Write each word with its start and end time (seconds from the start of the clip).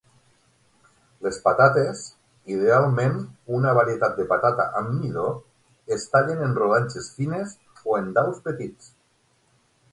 Les 1.25 1.35
patates, 1.47 2.01
idealment 2.53 3.19
una 3.59 3.75
varietat 3.81 4.17
de 4.21 4.27
patata 4.33 4.67
amb 4.81 4.97
midó, 5.03 5.29
es 5.99 6.09
tallen 6.17 6.43
en 6.49 6.59
rodanxes 6.63 7.13
fines 7.21 7.57
o 7.85 8.03
en 8.03 8.13
daus 8.21 8.45
petits. 8.51 8.93